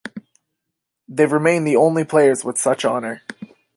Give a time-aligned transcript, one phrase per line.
[1.07, 3.21] They remain the only players with such honor.